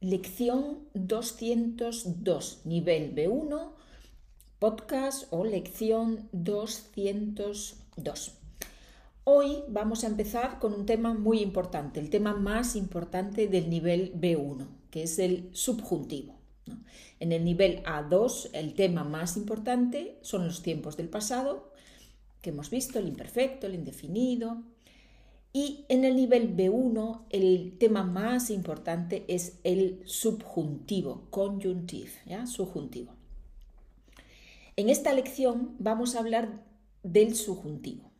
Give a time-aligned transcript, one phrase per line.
[0.00, 3.72] lección 202, nivel B1,
[4.58, 8.32] podcast o lección 202.
[9.24, 14.18] Hoy vamos a empezar con un tema muy importante, el tema más importante del nivel
[14.18, 16.34] B1, que es el subjuntivo.
[17.18, 21.74] En el nivel A2, el tema más importante son los tiempos del pasado,
[22.40, 24.62] que hemos visto, el imperfecto, el indefinido.
[25.52, 32.46] Y en el nivel B1, el tema más importante es el subjuntivo, conjunctive, ¿ya?
[32.46, 33.12] subjuntivo.
[34.76, 36.64] En esta lección vamos a hablar
[37.02, 38.10] del subjuntivo.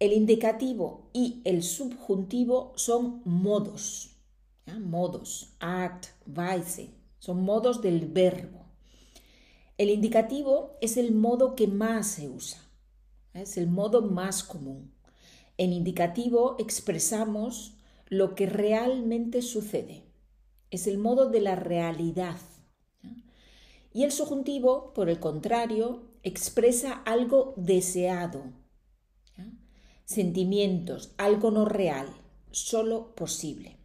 [0.00, 4.16] El indicativo y el subjuntivo son modos,
[4.80, 8.66] modos, Art, Weise, son modos del verbo.
[9.78, 12.60] El indicativo es el modo que más se usa,
[13.32, 14.91] es el modo más común.
[15.62, 17.76] En indicativo expresamos
[18.08, 20.02] lo que realmente sucede,
[20.72, 22.40] es el modo de la realidad.
[23.94, 28.42] Y el subjuntivo, por el contrario, expresa algo deseado,
[30.04, 32.08] sentimientos, algo no real,
[32.50, 33.78] solo posible.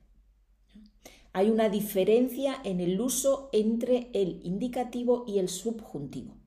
[1.32, 6.38] Hay una diferencia en el uso entre el indicativo y el subjuntivo.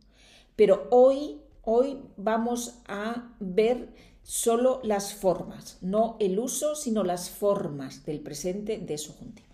[0.56, 8.04] Pero hoy, hoy vamos a ver solo las formas, no el uso, sino las formas
[8.04, 9.48] del presente de subjuntivo.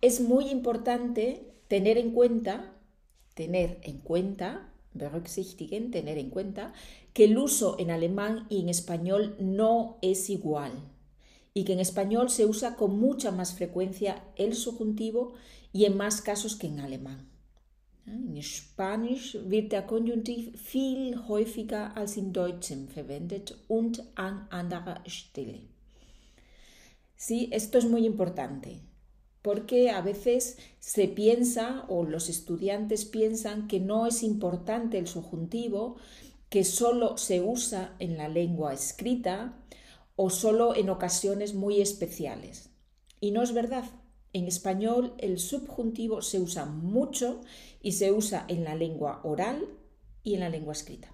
[0.00, 2.72] Es muy importante tener en cuenta,
[3.34, 6.72] tener en cuenta berücksichtigen, tener en cuenta,
[7.12, 10.72] que el uso en alemán y en español no es igual
[11.52, 15.34] y que en español se usa con mucha más frecuencia el subjuntivo
[15.72, 17.28] y en más casos que en alemán.
[18.06, 25.60] En Spanisch wird der Konjunktiv viel häufiger als in Deutschem verwendet und an anderer Stelle.
[27.16, 28.80] Sí, esto es muy importante
[29.44, 35.96] porque a veces se piensa o los estudiantes piensan que no es importante el subjuntivo,
[36.48, 39.54] que solo se usa en la lengua escrita
[40.16, 42.70] o solo en ocasiones muy especiales.
[43.20, 43.84] Y no es verdad.
[44.32, 47.42] En español el subjuntivo se usa mucho
[47.84, 49.68] y se usa en la lengua oral
[50.24, 51.12] y en la lengua escrita.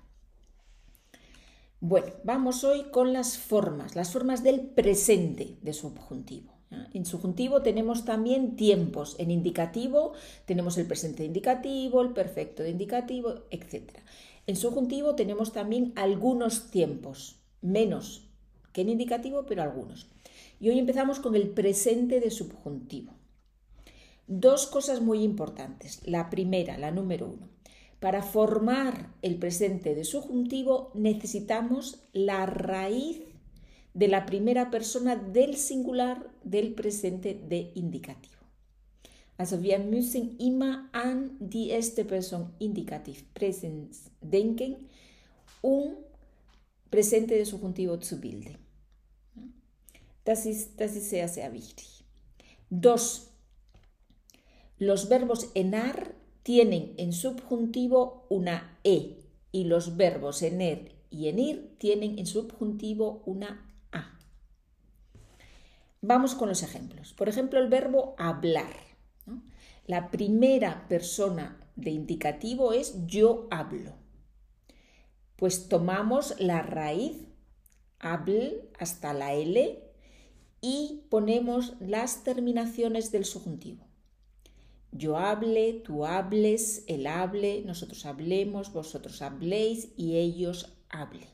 [1.80, 6.54] Bueno, vamos hoy con las formas, las formas del presente de subjuntivo.
[6.94, 9.16] En subjuntivo tenemos también tiempos.
[9.18, 10.12] En indicativo
[10.46, 13.98] tenemos el presente indicativo, el perfecto de indicativo, etc.
[14.46, 18.28] En subjuntivo tenemos también algunos tiempos, menos
[18.72, 20.08] que en indicativo, pero algunos.
[20.60, 23.19] Y hoy empezamos con el presente de subjuntivo.
[24.32, 26.06] Dos cosas muy importantes.
[26.06, 27.48] La primera, la número uno.
[27.98, 33.22] Para formar el presente de subjuntivo necesitamos la raíz
[33.92, 38.36] de la primera persona del singular del presente de indicativo.
[39.36, 44.76] Also wir müssen immer an die erste Person Indikativ Präsens denken,
[45.60, 45.96] um
[46.88, 48.58] presente de subjuntivo zu bilden.
[50.24, 52.04] Das ist, das ist sehr, sehr wichtig.
[52.68, 53.29] Dos,
[54.80, 59.18] los verbos enar tienen en subjuntivo una E
[59.52, 63.70] y los verbos ener y enir tienen en subjuntivo una
[66.02, 67.12] Vamos con los ejemplos.
[67.12, 68.72] Por ejemplo, el verbo hablar.
[69.86, 73.96] La primera persona de indicativo es yo hablo.
[75.36, 77.26] Pues tomamos la raíz
[77.98, 79.78] habl hasta la L
[80.62, 83.89] y ponemos las terminaciones del subjuntivo.
[84.92, 91.28] Yo hable, tú hables, él hable, nosotros hablemos, vosotros habléis y ellos hablen.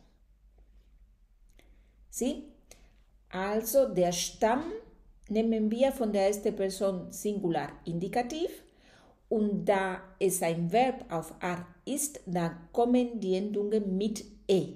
[2.11, 2.53] ¿Sí?
[3.31, 4.73] Also der Stamm
[5.29, 8.51] nehmen wir von der ersten Person Singular Indikativ
[9.29, 14.75] und da es ein Verb auf ar ist, dann kommen die Endungen mit e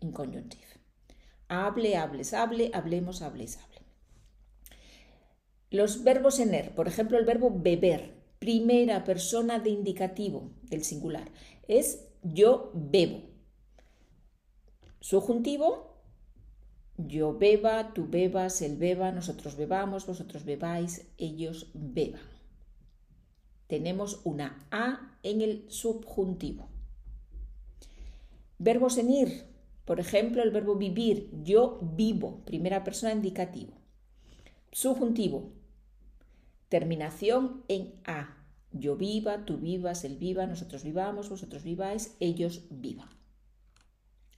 [0.00, 0.78] im Konjunktiv.
[1.48, 3.69] Hable, hables, hable, hablemos, hables, hable.
[5.70, 11.30] Los verbos en er, por ejemplo, el verbo beber, primera persona de indicativo del singular,
[11.68, 13.22] es yo bebo.
[15.00, 16.02] Subjuntivo,
[16.96, 22.20] yo beba, tú bebas, él beba, nosotros bebamos, vosotros bebáis, ellos beban.
[23.66, 26.68] Tenemos una A en el subjuntivo.
[28.58, 29.44] Verbos en ir.
[29.84, 31.30] Por ejemplo, el verbo vivir.
[31.44, 32.44] Yo vivo.
[32.44, 33.72] Primera persona indicativo.
[34.72, 35.52] Subjuntivo.
[36.70, 38.38] Terminación en A.
[38.72, 43.10] Yo viva, tú vivas, él viva, nosotros vivamos, vosotros viváis, ellos vivan.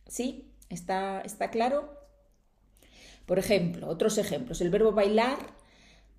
[0.08, 0.50] ¿Sí?
[0.70, 1.96] ¿Está, está claro?
[3.26, 4.60] Por ejemplo, otros ejemplos.
[4.60, 5.38] El verbo bailar,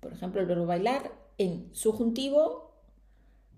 [0.00, 2.72] Por ejemplo, el verbo bailar en subjuntivo,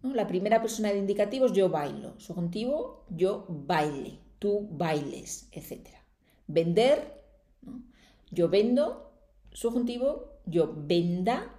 [0.03, 5.89] la primera persona de indicativo es yo bailo, subjuntivo yo baile, tú bailes, etc.
[6.47, 7.23] Vender,
[8.31, 9.13] yo vendo,
[9.53, 11.56] subjuntivo yo venda,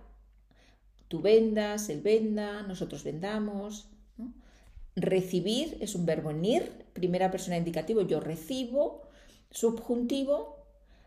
[1.08, 3.90] tú vendas, él venda, nosotros vendamos.
[4.96, 9.04] Recibir es un verbo en ir, primera persona indicativo, yo recibo,
[9.52, 10.58] subjuntivo,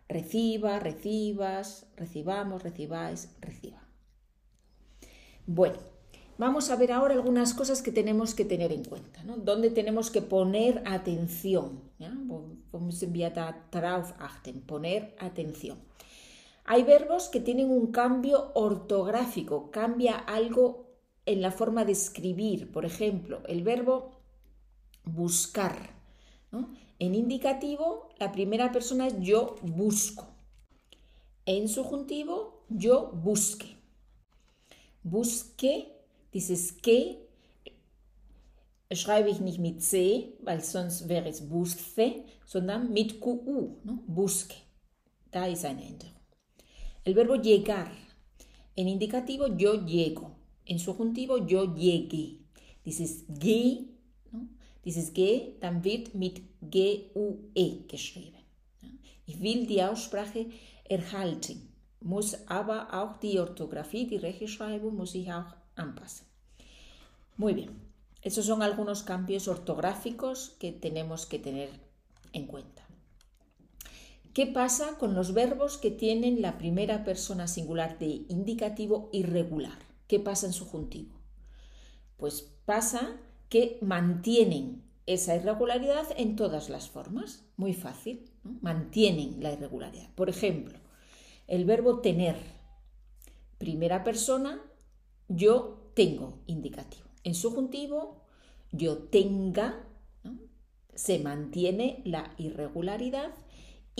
[0.08, 3.82] reciba, recibas, recibamos, recibáis, reciba.
[5.46, 5.78] Bueno,
[6.38, 9.36] vamos a ver ahora algunas cosas que tenemos que tener en cuenta, ¿no?
[9.36, 11.80] Donde tenemos que poner atención.
[12.70, 13.68] Vamos a enviar a
[14.66, 15.78] poner atención.
[16.72, 20.86] Hay verbos que tienen un cambio ortográfico, cambia algo
[21.26, 22.70] en la forma de escribir.
[22.70, 24.12] Por ejemplo, el verbo
[25.02, 25.76] buscar.
[27.00, 30.28] En indicativo, la primera persona es yo busco.
[31.44, 33.76] En subjuntivo, yo busque.
[35.02, 35.92] Busque,
[36.30, 37.28] dices que,
[38.92, 44.54] schreibe ich nicht mit C, weil sonst wäre es busque, sondern mit QU, busque.
[45.32, 46.19] Da ist eine Änderung.
[47.04, 47.90] El verbo llegar.
[48.76, 50.36] En indicativo, yo llego.
[50.66, 52.38] En subjuntivo, yo llegué.
[52.84, 53.86] Dices geh,
[54.32, 54.48] ¿no?
[54.84, 58.40] Dieses G, dann wird mit G-U-E geschrieben.
[59.26, 60.46] Ich will die Aussprache
[60.88, 61.68] erhalten,
[62.00, 66.26] muss aber auch die Orthographie, die Rechtschreibung, muss ich auch anpassen.
[67.36, 67.70] Muy bien,
[68.22, 71.68] esos son algunos cambios ortográficos que tenemos que tener
[72.32, 72.79] en cuenta.
[74.40, 79.78] ¿Qué pasa con los verbos que tienen la primera persona singular de indicativo irregular?
[80.06, 81.14] ¿Qué pasa en subjuntivo?
[82.16, 83.18] Pues pasa
[83.50, 87.44] que mantienen esa irregularidad en todas las formas.
[87.58, 88.30] Muy fácil,
[88.62, 90.08] mantienen la irregularidad.
[90.14, 90.78] Por ejemplo,
[91.46, 92.36] el verbo tener,
[93.58, 94.58] primera persona,
[95.28, 97.10] yo tengo indicativo.
[97.24, 98.22] En subjuntivo,
[98.72, 99.84] yo tenga,
[100.94, 103.34] se mantiene la irregularidad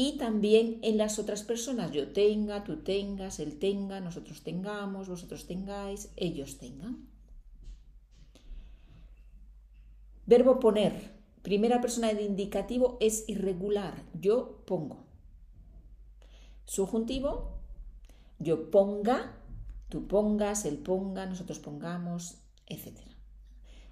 [0.02, 5.46] y también en las otras personas, yo tenga, tú tengas, él tenga, nosotros tengamos, vosotros
[5.46, 7.06] tengáis, ellos tengan.
[10.24, 10.94] Verbo poner,
[11.42, 15.04] primera persona de indicativo es irregular, yo pongo.
[16.64, 17.60] Subjuntivo,
[18.38, 19.36] yo ponga,
[19.90, 22.38] tú pongas, él ponga, nosotros pongamos,
[22.68, 23.00] etc.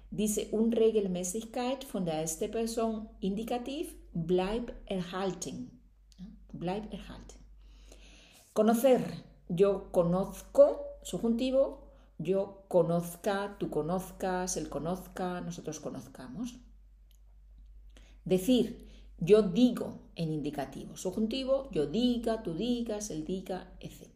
[0.09, 5.78] Dice Unregelmäßigkeit von der ersten Person indikativ bleib erhalten.
[6.59, 7.37] Bleib erhalten.
[8.53, 9.01] Conocer.
[9.47, 11.87] Yo conozco, subjuntivo.
[12.17, 16.57] Yo conozca, tú conozcas, él conozca, nosotros conozcamos.
[18.25, 18.87] Decir.
[19.21, 20.95] Yo digo en indicativo.
[20.95, 21.69] Subjuntivo.
[21.71, 24.07] Yo diga, tú digas, él diga, etc.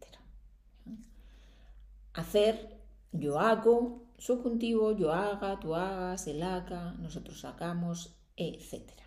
[2.14, 2.80] Hacer.
[3.12, 4.04] Yo hago.
[4.18, 4.94] Subjuntivo.
[4.94, 9.03] Yo haga, tú hagas, él haga, nosotros hagamos, etc.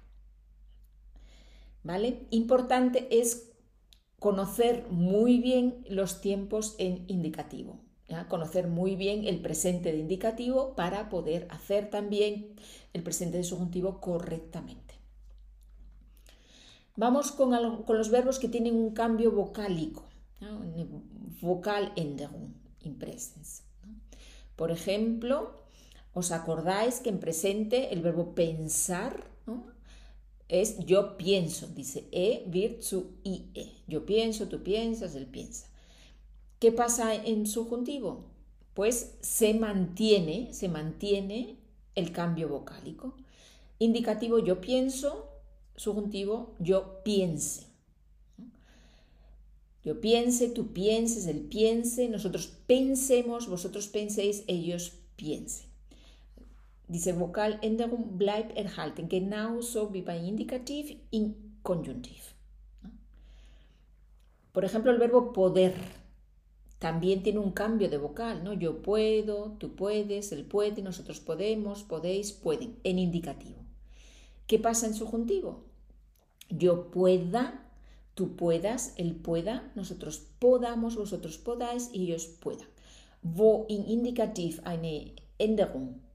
[2.30, 3.52] Importante es
[4.18, 7.80] conocer muy bien los tiempos en indicativo,
[8.28, 12.54] conocer muy bien el presente de indicativo para poder hacer también
[12.92, 14.94] el presente de subjuntivo correctamente.
[16.96, 20.04] Vamos con, los verbos que tienen un cambio vocálico,
[21.40, 23.62] vocal Änderung in presence.
[24.56, 25.60] Por ejemplo,
[26.14, 29.35] ¿os acordáis que en presente el verbo pensar
[30.48, 33.82] es yo pienso, dice E wird zu IE.
[33.86, 35.66] Yo pienso, tú piensas, él piensa.
[36.60, 38.24] ¿Qué pasa en subjuntivo?
[38.74, 41.56] Pues se mantiene, se mantiene
[41.94, 43.14] el cambio vocálico.
[43.78, 45.28] Indicativo yo pienso,
[45.74, 47.66] subjuntivo yo piense.
[49.84, 55.65] Yo piense, tú pienses, él piense, nosotros pensemos, vosotros penséis, ellos piensen.
[56.88, 62.34] Diese Vokaländerung bleibt erhalten, genauso wie bei Indikativ in Konjunktiv.
[64.52, 65.74] Por ejemplo, el verbo poder
[66.78, 68.52] también tiene un cambio de vocal, ¿no?
[68.52, 73.58] Yo puedo, tú puedes, él puede, nosotros podemos, podéis, pueden, en indicativo.
[74.46, 75.64] ¿Qué pasa en subjuntivo?
[76.48, 77.66] Yo pueda,
[78.14, 82.68] tú puedas, él pueda, nosotros podamos, vosotros podáis y ellos puedan.
[83.22, 86.05] Wo in Indikativ eine Änderung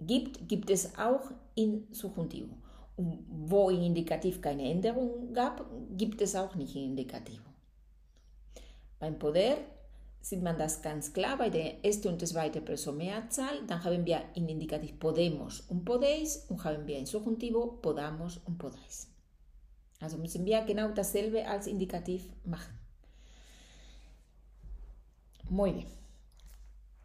[0.00, 2.56] gibt, gibt es auch in Subjuntivo.
[2.96, 5.64] Wo in Indikativ keine Änderung gab,
[5.96, 7.44] gibt es auch nicht in Indikativo.
[8.98, 9.58] Beim Poder
[10.20, 13.66] sieht man das ganz klar bei der ersten und zweiten Person Mehrzahl.
[13.66, 18.58] Dann haben wir in Indikativ podemos und podéis und haben wir in Subjuntivo podamos und
[18.58, 19.08] podáis.
[20.00, 22.76] Also müssen wir genau dasselbe als Indikativ machen.
[25.48, 25.86] Muy bien.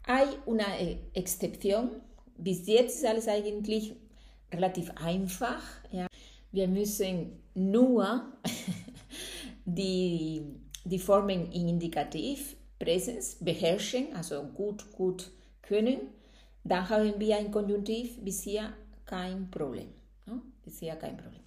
[0.07, 2.01] Hay una eh, excepción.
[2.41, 3.93] Bis jetzt ist alles eigentlich
[4.51, 5.63] relativ einfach.
[5.91, 6.07] Ja.
[6.51, 8.33] Wir müssen nur
[9.65, 10.41] die,
[10.83, 15.31] die Formen in Indikativ, Präsens, beherrschen, also gut, gut
[15.61, 15.99] können.
[16.63, 18.73] Dann haben wir ein Konjunktiv bisher
[19.05, 19.89] kein Problem.
[20.25, 20.41] No?
[20.63, 21.41] Bisher kein Problem.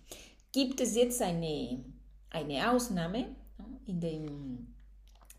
[0.52, 1.84] Gibt es jetzt eine,
[2.30, 3.26] eine Ausnahme
[3.58, 3.80] no?
[3.86, 4.74] in den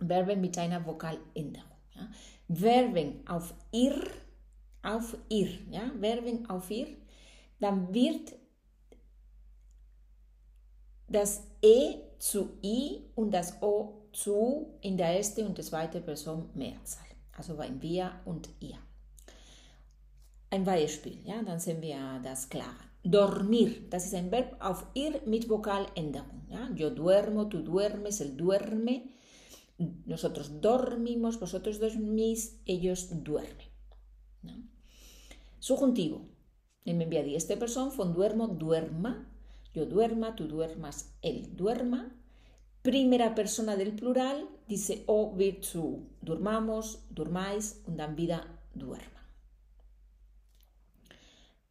[0.06, 1.78] Verben mit einer Vokaländerung?
[1.96, 2.10] Ja?
[2.54, 3.96] Verben auf ir,
[4.86, 5.92] auf ir, ja?
[6.00, 6.88] Verben auf ir,
[7.60, 8.34] dann wird
[11.08, 16.50] das E zu I und das O zu in der ersten und der zweiten Person
[16.54, 17.06] Mehrzahl.
[17.38, 18.78] Also beim wir und ihr.
[20.50, 22.76] Ein Beispiel, ja, dann sehen wir das klar.
[23.04, 26.48] Dormir, das ist ein Verb auf ir mit Vokaländerung.
[26.50, 26.70] Ja.
[26.76, 29.04] Yo duermo, tú duermes, él duerme.
[30.06, 33.70] Nosotros dormimos, vosotros dormís, ellos duermen.
[34.44, 34.75] ¿no?
[35.66, 36.30] Subjuntivo.
[36.86, 39.28] En mi die este persona von duermo, duerma.
[39.74, 42.16] Yo duerma, tú duermas, él duerma.
[42.84, 46.08] Primera persona del plural dice o wir zu.
[46.22, 48.46] Durmamos, durmáis, und dann vida
[48.76, 49.28] duerma.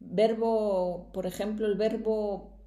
[0.01, 2.59] Verbo, por ejemplo, el verbo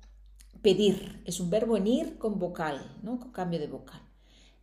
[0.62, 3.20] pedir es un verbo en ir con vocal, ¿no?
[3.20, 4.00] con cambio de vocal.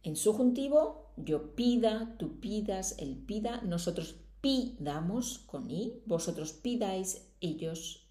[0.01, 8.07] En subjuntivo, yo pida, tú pidas, él pida, nosotros pidamos con i, vosotros pidáis, ellos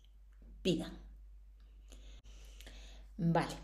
[0.63, 0.99] pidan.
[3.17, 3.55] Vale,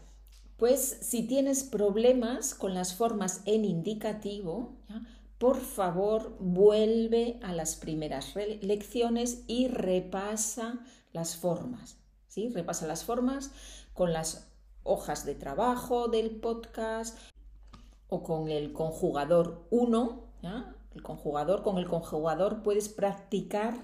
[0.56, 4.76] pues si tienes problemas con las formas en indicativo,
[5.38, 10.78] por favor vuelve a las primeras lecciones y repasa
[11.12, 11.98] las formas.
[12.28, 12.50] ¿sí?
[12.50, 13.50] Repasa las formas
[13.94, 14.48] con las
[14.84, 17.18] hojas de trabajo del podcast
[18.06, 20.30] o con el conjugador 1.
[20.94, 23.74] El conjugador, con el conjugador puedes practicar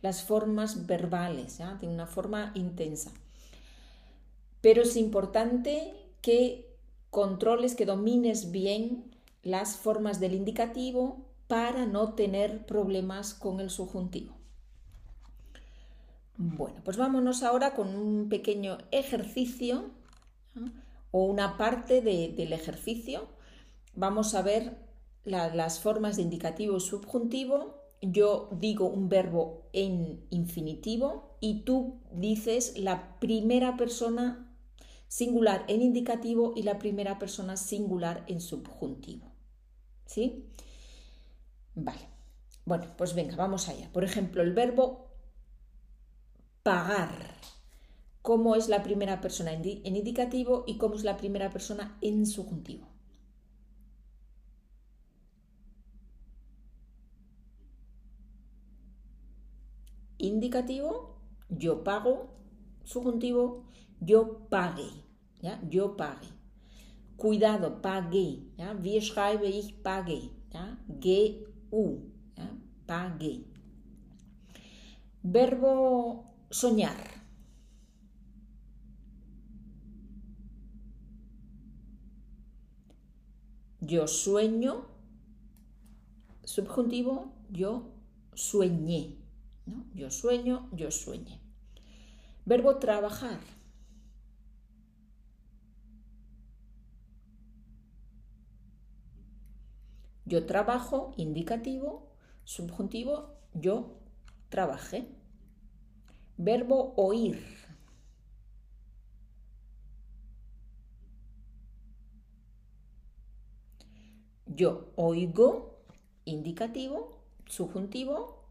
[0.00, 3.10] las formas verbales de una forma intensa.
[4.60, 6.68] Pero es importante que
[7.10, 9.10] controles, que domines bien
[9.42, 14.34] las formas del indicativo para no tener problemas con el subjuntivo.
[16.36, 19.90] Bueno, pues vámonos ahora con un pequeño ejercicio
[21.10, 23.28] o una parte del ejercicio.
[23.94, 24.76] Vamos a ver
[25.24, 27.80] las formas de indicativo subjuntivo.
[28.00, 34.52] Yo digo un verbo en infinitivo y tú dices la primera persona
[35.06, 39.30] singular en indicativo y la primera persona singular en subjuntivo.
[40.06, 40.46] ¿Sí?
[41.74, 42.08] Vale.
[42.64, 43.90] Bueno, pues venga, vamos allá.
[43.92, 45.10] Por ejemplo, el verbo
[46.62, 47.12] pagar.
[48.22, 52.91] ¿Cómo es la primera persona en indicativo y cómo es la primera persona en subjuntivo?
[60.22, 62.30] Indicativo, yo pago.
[62.84, 63.64] Subjuntivo,
[64.00, 64.88] yo pague.
[65.40, 65.60] ¿ya?
[65.68, 66.28] Yo pague.
[67.16, 68.46] Cuidado, pagué.
[68.56, 68.72] ¿ya?
[68.72, 70.30] Wir schreibe ich pague.
[70.52, 70.78] ¿ya?
[71.00, 72.12] G-U.
[72.36, 72.56] ¿ya?
[72.86, 73.46] Pagué.
[75.24, 76.96] Verbo soñar.
[83.80, 84.86] Yo sueño.
[86.44, 87.90] Subjuntivo, yo
[88.34, 89.21] sueñé.
[89.94, 91.40] Yo sueño, yo sueñé.
[92.44, 93.40] Verbo trabajar.
[100.24, 102.08] Yo trabajo, indicativo,
[102.44, 103.98] subjuntivo, yo
[104.48, 105.06] trabajé.
[106.36, 107.38] Verbo oír.
[114.46, 115.78] Yo oigo,
[116.24, 118.41] indicativo, subjuntivo,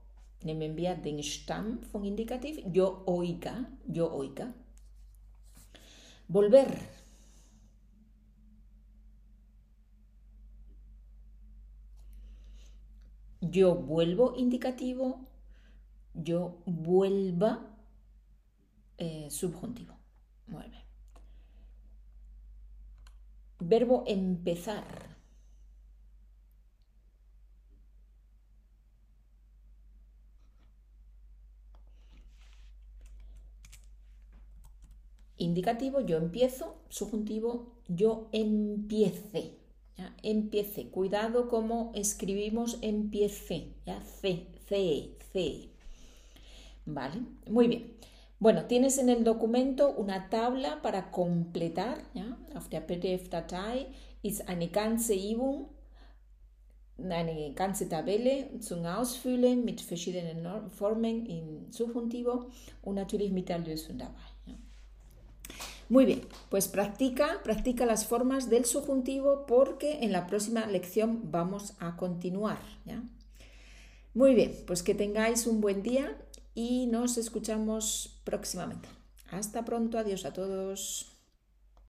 [0.44, 4.54] nehmen wir den Stamm von Indikativ, yo oiga, yo oiga.
[6.28, 6.68] Volver.
[13.42, 15.28] yo vuelvo indicativo,
[16.14, 17.76] yo vuelva
[18.98, 19.98] eh, subjuntivo.
[20.46, 20.72] Bien.
[23.60, 25.01] Verbo empezar.
[35.52, 36.78] Indicativo, yo empiezo.
[36.88, 39.58] Subjuntivo, yo empiece.
[40.24, 40.88] Empiece.
[40.90, 43.74] Cuidado como escribimos empiece.
[44.22, 45.70] C, C, C.
[46.86, 47.98] Vale, muy bien.
[48.40, 52.02] Bueno, tienes en el documento una tabla para completar.
[52.14, 52.38] ¿ya?
[52.56, 53.88] Auf der PDF-Datei
[54.24, 55.68] ist eine ganze Übung
[57.10, 62.52] eine ganze Tabelle zum Ausfüllen mit verschiedenen Formen im Subjuntivo
[62.84, 64.14] und natürlich mit der Lösung dabei.
[65.92, 71.74] Muy bien, pues practica, practica las formas del subjuntivo porque en la próxima lección vamos
[71.80, 72.60] a continuar.
[74.14, 76.18] Muy bien, pues que tengáis un buen día
[76.56, 78.88] y nos escuchamos próximamente.
[79.32, 81.21] Hasta pronto, adiós a todos.